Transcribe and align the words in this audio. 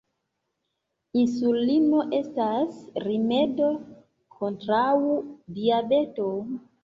Insulino 1.23 1.99
estas 2.19 2.79
rimedo 3.07 3.69
kontraŭ 4.41 4.95
diabeto. 5.59 6.27